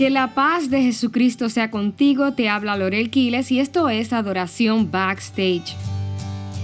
[0.00, 4.90] Que la paz de Jesucristo sea contigo, te habla Lorel Quiles y esto es Adoración
[4.90, 5.76] Backstage.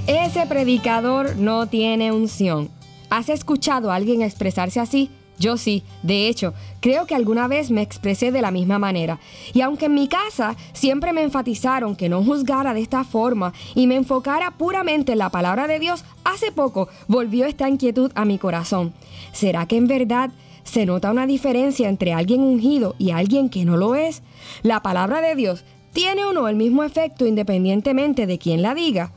[0.07, 2.71] Ese predicador no tiene unción.
[3.11, 5.11] ¿Has escuchado a alguien expresarse así?
[5.39, 9.21] Yo sí, de hecho, creo que alguna vez me expresé de la misma manera.
[9.53, 13.87] Y aunque en mi casa siempre me enfatizaron que no juzgara de esta forma y
[13.87, 18.39] me enfocara puramente en la palabra de Dios, hace poco volvió esta inquietud a mi
[18.39, 18.95] corazón.
[19.33, 20.31] ¿Será que en verdad
[20.67, 24.23] ¿Se nota una diferencia entre alguien ungido y alguien que no lo es?
[24.63, 29.13] ¿La palabra de Dios tiene o no el mismo efecto independientemente de quién la diga?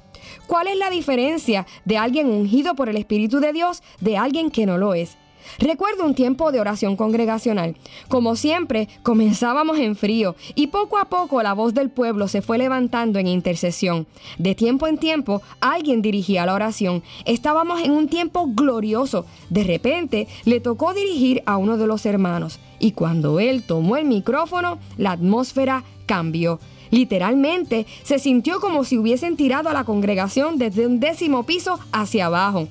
[0.48, 4.68] ¿Cuál es la diferencia de alguien ungido por el Espíritu de Dios de alguien que
[4.68, 5.18] no lo es?
[5.58, 7.76] Recuerdo un tiempo de oración congregacional.
[8.08, 12.58] Como siempre, comenzábamos en frío y poco a poco la voz del pueblo se fue
[12.58, 14.08] levantando en intercesión.
[14.38, 17.04] De tiempo en tiempo, alguien dirigía la oración.
[17.26, 19.26] Estábamos en un tiempo glorioso.
[19.50, 24.06] De repente, le tocó dirigir a uno de los hermanos y cuando él tomó el
[24.06, 26.60] micrófono, la atmósfera cambió.
[26.92, 32.26] Literalmente, se sintió como si hubiesen tirado a la congregación desde un décimo piso hacia
[32.26, 32.68] abajo.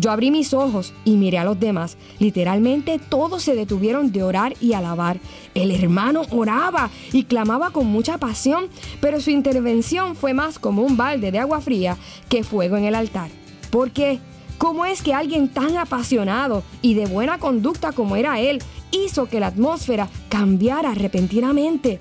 [0.00, 1.98] Yo abrí mis ojos y miré a los demás.
[2.18, 5.18] Literalmente todos se detuvieron de orar y alabar.
[5.54, 8.68] El hermano oraba y clamaba con mucha pasión,
[9.02, 11.98] pero su intervención fue más como un balde de agua fría
[12.30, 13.30] que fuego en el altar.
[13.70, 14.20] ¿Por qué?
[14.56, 18.62] ¿Cómo es que alguien tan apasionado y de buena conducta como era él
[18.92, 22.00] hizo que la atmósfera cambiara repentinamente?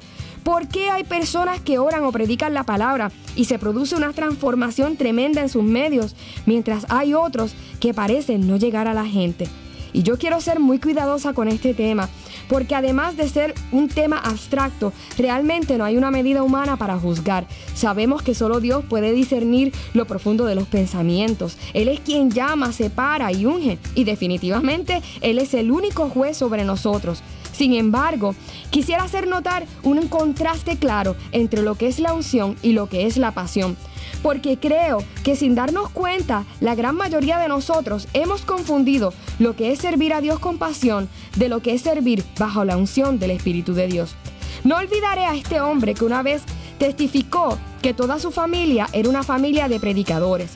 [0.50, 4.98] ¿Por qué hay personas que oran o predican la palabra y se produce una transformación
[4.98, 6.16] tremenda en sus medios,
[6.48, 9.48] mientras hay otros que parecen no llegar a la gente?
[9.94, 12.10] Y yo quiero ser muy cuidadosa con este tema,
[12.48, 17.46] porque además de ser un tema abstracto, realmente no hay una medida humana para juzgar.
[17.76, 21.60] Sabemos que solo Dios puede discernir lo profundo de los pensamientos.
[21.76, 26.64] Él es quien llama, separa y unge, y definitivamente Él es el único juez sobre
[26.64, 27.22] nosotros.
[27.60, 28.36] Sin embargo,
[28.70, 33.06] quisiera hacer notar un contraste claro entre lo que es la unción y lo que
[33.06, 33.76] es la pasión.
[34.24, 39.74] Porque creo que sin darnos cuenta, la gran mayoría de nosotros hemos confundido lo que
[39.74, 43.32] es servir a Dios con pasión de lo que es servir bajo la unción del
[43.32, 44.16] Espíritu de Dios.
[44.64, 46.44] No olvidaré a este hombre que una vez
[46.78, 50.52] testificó que toda su familia era una familia de predicadores,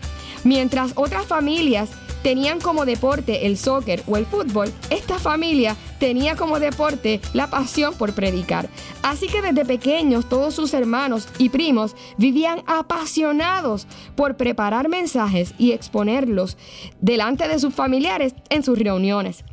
[0.45, 1.89] mientras otras familias
[2.23, 7.93] tenían como deporte el soccer o el fútbol, esta familia tenía como deporte la pasión
[7.93, 8.69] por predicar.
[9.03, 13.85] Así que desde pequeños todos sus hermanos y primos vivían apasionados
[14.15, 16.57] por preparar mensajes y exponerlos
[16.99, 19.43] delante de sus familiares en sus reuniones.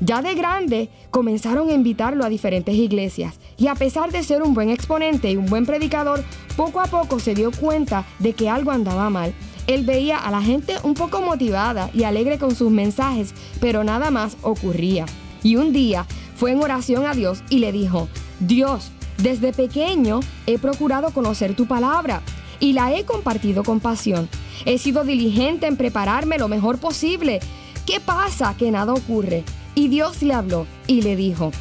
[0.00, 4.54] Ya de grande comenzaron a invitarlo a diferentes iglesias y a pesar de ser un
[4.54, 6.22] buen exponente y un buen predicador,
[6.56, 9.34] poco a poco se dio cuenta de que algo andaba mal
[9.66, 14.10] él veía a la gente un poco motivada y alegre con sus mensajes, pero nada
[14.10, 15.06] más ocurría.
[15.42, 16.06] Y un día
[16.36, 18.08] fue en oración a Dios y le dijo,
[18.40, 22.22] Dios, desde pequeño he procurado conocer tu palabra
[22.58, 24.28] y la he compartido con pasión.
[24.64, 27.40] He sido diligente en prepararme lo mejor posible.
[27.86, 28.54] ¿Qué pasa?
[28.56, 29.44] Que nada ocurre.
[29.74, 31.52] Y Dios le habló y le dijo,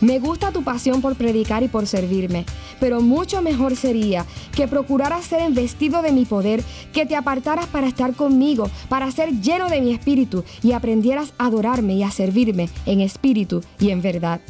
[0.00, 2.44] me gusta tu pasión por predicar y por servirme,
[2.80, 6.62] pero mucho mejor sería que procuraras ser investido de mi poder,
[6.92, 11.46] que te apartaras para estar conmigo, para ser lleno de mi espíritu y aprendieras a
[11.46, 14.40] adorarme y a servirme en espíritu y en verdad.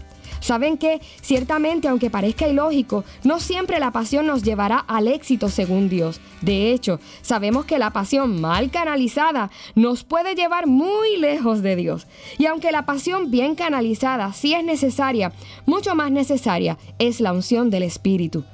[0.46, 5.88] ¿Saben que Ciertamente, aunque parezca ilógico, no siempre la pasión nos llevará al éxito según
[5.88, 6.20] Dios.
[6.40, 12.06] De hecho, sabemos que la pasión mal canalizada nos puede llevar muy lejos de Dios.
[12.38, 15.32] Y aunque la pasión bien canalizada sí es necesaria,
[15.66, 18.44] mucho más necesaria es la unción del Espíritu.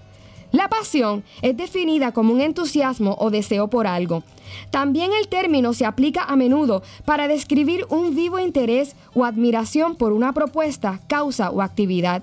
[0.52, 4.22] La pasión es definida como un entusiasmo o deseo por algo.
[4.70, 10.12] También el término se aplica a menudo para describir un vivo interés o admiración por
[10.12, 12.22] una propuesta, causa o actividad.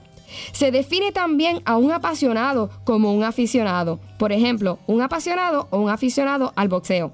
[0.52, 4.00] Se define también a un apasionado como un aficionado.
[4.20, 7.12] Por ejemplo, un apasionado o un aficionado al boxeo.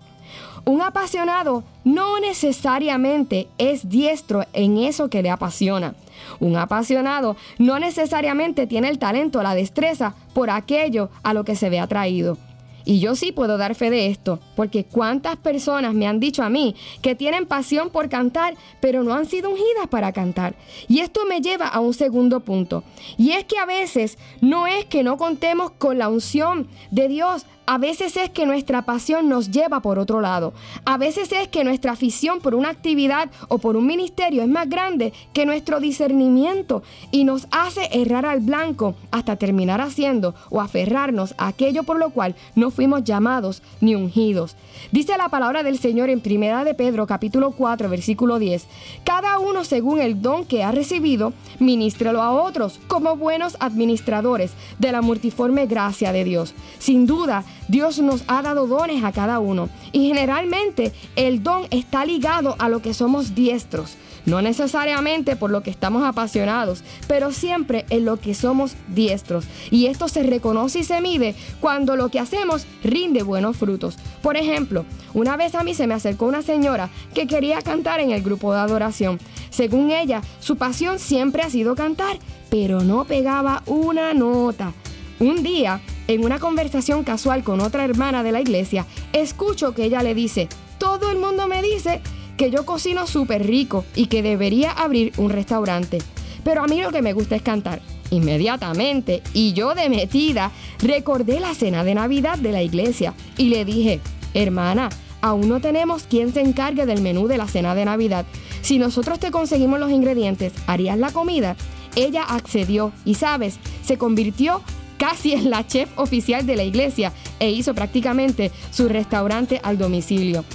[0.65, 5.95] Un apasionado no necesariamente es diestro en eso que le apasiona.
[6.39, 11.55] Un apasionado no necesariamente tiene el talento o la destreza por aquello a lo que
[11.55, 12.37] se ve atraído.
[12.85, 16.49] Y yo sí puedo dar fe de esto, porque cuántas personas me han dicho a
[16.49, 20.55] mí que tienen pasión por cantar, pero no han sido ungidas para cantar.
[20.87, 22.83] Y esto me lleva a un segundo punto.
[23.17, 27.45] Y es que a veces no es que no contemos con la unción de Dios
[27.67, 30.53] A veces es que nuestra pasión nos lleva por otro lado.
[30.85, 34.69] A veces es que nuestra afición por una actividad o por un ministerio es más
[34.69, 41.33] grande que nuestro discernimiento y nos hace errar al blanco hasta terminar haciendo o aferrarnos
[41.37, 44.55] a aquello por lo cual no fuimos llamados ni ungidos.
[44.91, 48.67] Dice la palabra del Señor en Primera de Pedro capítulo 4 versículo 10.
[49.03, 54.91] Cada uno según el don que ha recibido, ministrelo a otros como buenos administradores de
[54.91, 56.53] la multiforme gracia de Dios.
[56.77, 62.05] Sin duda, Dios nos ha dado dones a cada uno y generalmente el don está
[62.05, 63.97] ligado a lo que somos diestros.
[64.25, 69.45] No necesariamente por lo que estamos apasionados, pero siempre en lo que somos diestros.
[69.69, 73.97] Y esto se reconoce y se mide cuando lo que hacemos rinde buenos frutos.
[74.21, 78.11] Por ejemplo, una vez a mí se me acercó una señora que quería cantar en
[78.11, 79.19] el grupo de adoración.
[79.49, 82.17] Según ella, su pasión siempre ha sido cantar,
[82.49, 84.73] pero no pegaba una nota.
[85.19, 90.03] Un día, en una conversación casual con otra hermana de la iglesia, escucho que ella
[90.03, 92.01] le dice, todo el mundo me dice
[92.37, 95.99] que yo cocino súper rico y que debería abrir un restaurante.
[96.43, 97.81] Pero a mí lo que me gusta es cantar.
[98.11, 103.65] Inmediatamente, y yo de metida, recordé la cena de Navidad de la iglesia y le
[103.65, 103.99] dije,
[104.33, 104.89] hermana,
[105.21, 108.25] aún no tenemos quien se encargue del menú de la cena de Navidad.
[108.61, 111.55] Si nosotros te conseguimos los ingredientes, ¿harías la comida?
[111.95, 114.61] Ella accedió y, sabes, se convirtió
[114.97, 120.45] casi en la chef oficial de la iglesia e hizo prácticamente su restaurante al domicilio.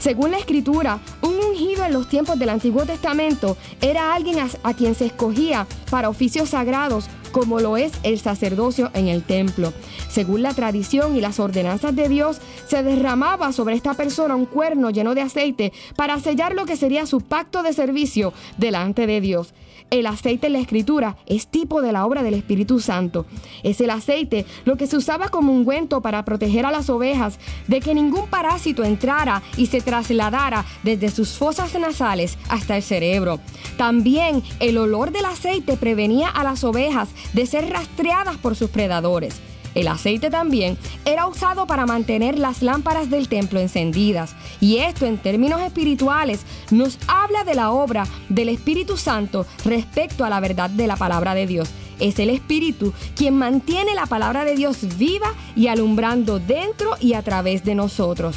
[0.00, 4.94] Según la escritura, un ungido en los tiempos del Antiguo Testamento era alguien a, quien
[4.94, 9.72] se escogía para oficios sagrados como lo es el sacerdocio en el templo.
[10.08, 14.90] Según la tradición y las ordenanzas de Dios, se derramaba sobre esta persona un cuerno
[14.90, 19.54] lleno de aceite para sellar lo que sería su pacto de servicio delante de Dios.
[19.90, 23.26] El aceite en la escritura es tipo de la obra del Espíritu Santo.
[23.64, 27.80] Es el aceite lo que se usaba como ungüento para proteger a las ovejas de
[27.80, 33.40] que ningún parásito entrara y se trasladara desde sus fosas nasales hasta el cerebro.
[33.76, 39.40] También el olor del aceite prevenía a las ovejas de ser rastreadas por sus predadores.
[39.74, 44.34] El aceite también era usado para mantener las lámparas del templo encendidas.
[44.60, 46.40] Y esto en términos espirituales
[46.70, 51.34] nos habla de la obra del Espíritu Santo respecto a la verdad de la palabra
[51.34, 51.70] de Dios.
[52.00, 57.22] Es el Espíritu quien mantiene la palabra de Dios viva y alumbrando dentro y a
[57.22, 58.36] través de nosotros.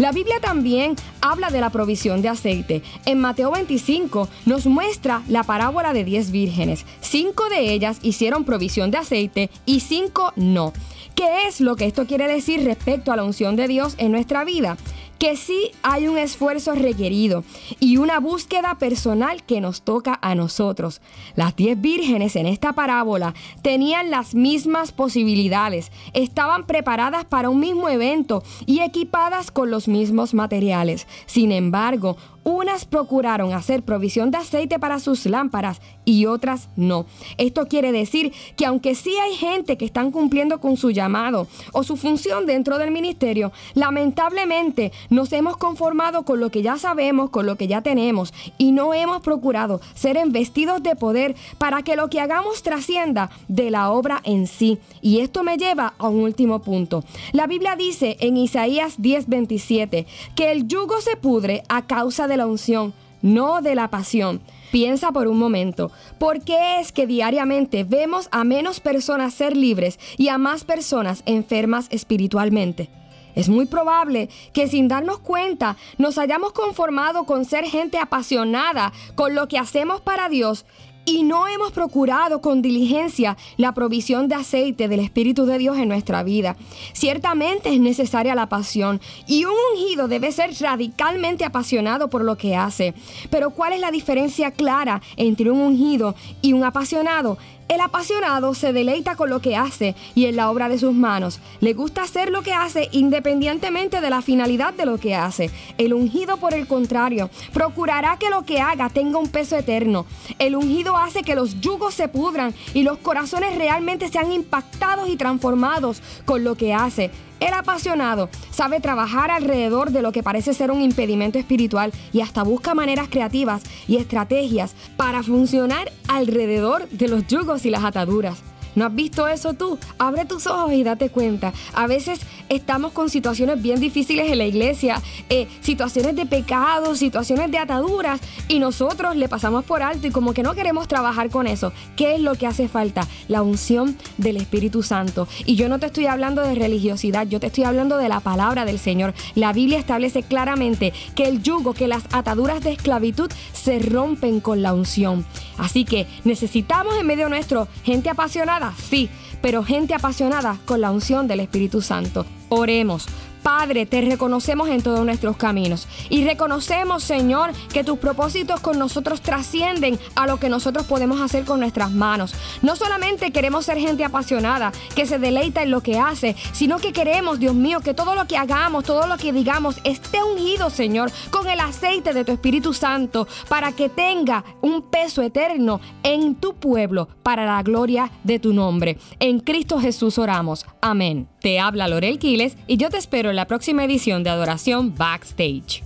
[0.00, 2.82] La Biblia también habla de la provisión de aceite.
[3.04, 6.86] En Mateo 25 nos muestra la parábola de 10 vírgenes.
[7.02, 10.72] Cinco de ellas hicieron provisión de aceite y cinco no.
[11.14, 14.42] ¿Qué es lo que esto quiere decir respecto a la unción de Dios en nuestra
[14.42, 14.78] vida?
[15.20, 17.44] Que sí hay un esfuerzo requerido
[17.78, 21.02] y una búsqueda personal que nos toca a nosotros.
[21.36, 27.90] Las diez vírgenes en esta parábola tenían las mismas posibilidades, estaban preparadas para un mismo
[27.90, 31.06] evento y equipadas con los mismos materiales.
[31.26, 37.06] Sin embargo, unas procuraron hacer provisión de aceite para sus lámparas y otras no.
[37.38, 41.82] Esto quiere decir que aunque sí hay gente que están cumpliendo con su llamado o
[41.82, 47.46] su función dentro del ministerio, lamentablemente nos hemos conformado con lo que ya sabemos, con
[47.46, 52.08] lo que ya tenemos y no hemos procurado ser investidos de poder para que lo
[52.08, 54.78] que hagamos trascienda de la obra en sí.
[55.02, 57.04] Y esto me lleva a un último punto.
[57.32, 62.38] La Biblia dice en Isaías 10:27 que el yugo se pudre a causa de de
[62.38, 64.40] la unción, no de la pasión.
[64.72, 69.98] Piensa por un momento, ¿por qué es que diariamente vemos a menos personas ser libres
[70.16, 72.88] y a más personas enfermas espiritualmente?
[73.34, 79.34] Es muy probable que sin darnos cuenta nos hayamos conformado con ser gente apasionada con
[79.34, 80.64] lo que hacemos para Dios
[81.04, 85.88] y no hemos procurado con diligencia la provisión de aceite del Espíritu de Dios en
[85.88, 86.56] nuestra vida.
[86.92, 92.56] Ciertamente es necesaria la pasión y un ungido debe ser radicalmente apasionado por lo que
[92.56, 92.94] hace.
[93.30, 97.38] Pero ¿cuál es la diferencia clara entre un ungido y un apasionado?
[97.70, 101.38] El apasionado se deleita con lo que hace y en la obra de sus manos.
[101.60, 105.52] Le gusta hacer lo que hace independientemente de la finalidad de lo que hace.
[105.78, 110.04] El ungido, por el contrario, procurará que lo que haga tenga un peso eterno.
[110.40, 115.16] El ungido hace que los yugos se pudran y los corazones realmente sean impactados y
[115.16, 117.12] transformados con lo que hace.
[117.40, 122.42] El apasionado sabe trabajar alrededor de lo que parece ser un impedimento espiritual y hasta
[122.42, 128.42] busca maneras creativas y estrategias para funcionar alrededor de los yugos y las ataduras.
[128.74, 129.78] ¿No has visto eso tú?
[129.98, 131.52] Abre tus ojos y date cuenta.
[131.74, 137.50] A veces estamos con situaciones bien difíciles en la iglesia, eh, situaciones de pecado, situaciones
[137.50, 141.46] de ataduras, y nosotros le pasamos por alto y como que no queremos trabajar con
[141.46, 141.72] eso.
[141.96, 143.06] ¿Qué es lo que hace falta?
[143.28, 145.28] La unción del Espíritu Santo.
[145.46, 148.64] Y yo no te estoy hablando de religiosidad, yo te estoy hablando de la palabra
[148.64, 149.14] del Señor.
[149.34, 154.62] La Biblia establece claramente que el yugo, que las ataduras de esclavitud se rompen con
[154.62, 155.24] la unción.
[155.58, 159.08] Así que necesitamos en medio nuestro gente apasionada, sí,
[159.42, 162.26] pero gente apasionada con la unción del Espíritu Santo.
[162.48, 163.06] Oremos.
[163.42, 169.20] Padre, te reconocemos en todos nuestros caminos y reconocemos, Señor, que tus propósitos con nosotros
[169.20, 172.34] trascienden a lo que nosotros podemos hacer con nuestras manos.
[172.62, 176.92] No solamente queremos ser gente apasionada, que se deleita en lo que hace, sino que
[176.92, 181.10] queremos, Dios mío, que todo lo que hagamos, todo lo que digamos esté ungido, Señor,
[181.30, 186.54] con el aceite de tu Espíritu Santo, para que tenga un peso eterno en tu
[186.54, 188.98] pueblo, para la gloria de tu nombre.
[189.18, 190.66] En Cristo Jesús oramos.
[190.80, 191.28] Amén.
[191.40, 195.82] Te habla Lorel Quiles y yo te espero en la próxima edición de Adoración Backstage.